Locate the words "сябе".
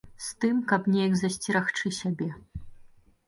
1.99-2.31